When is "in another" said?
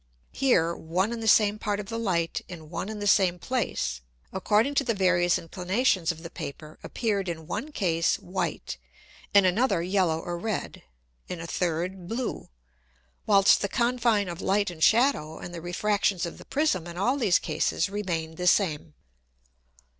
9.31-9.83